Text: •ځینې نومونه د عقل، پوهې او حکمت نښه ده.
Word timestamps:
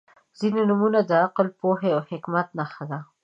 •ځینې 0.39 0.61
نومونه 0.69 0.99
د 1.09 1.11
عقل، 1.23 1.47
پوهې 1.59 1.89
او 1.95 2.01
حکمت 2.09 2.47
نښه 2.59 2.85
ده. 2.91 2.99